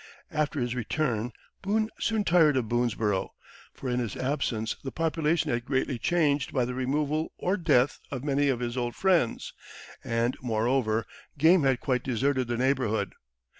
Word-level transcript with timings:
After 0.31 0.59
his 0.59 0.73
return 0.73 1.31
Boone 1.61 1.91
soon 1.99 2.23
tired 2.23 2.57
of 2.57 2.67
Boonesborough, 2.67 3.35
for 3.71 3.87
in 3.87 3.99
his 3.99 4.15
absence 4.17 4.75
the 4.83 4.91
population 4.91 5.51
had 5.51 5.63
greatly 5.63 5.99
changed 5.99 6.51
by 6.53 6.65
the 6.65 6.73
removal 6.73 7.31
or 7.37 7.55
death 7.55 7.99
of 8.09 8.23
many 8.23 8.49
of 8.49 8.61
his 8.61 8.75
old 8.75 8.95
friends; 8.95 9.53
and, 10.03 10.35
moreover, 10.41 11.05
game 11.37 11.61
had 11.61 11.81
quite 11.81 12.01
deserted 12.01 12.47
the 12.47 12.57
neighborhood. 12.57 13.11